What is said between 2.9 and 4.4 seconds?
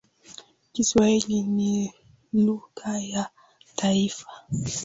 ya taifa.